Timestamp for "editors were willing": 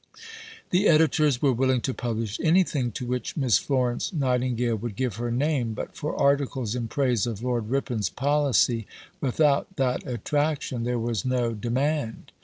0.87-1.79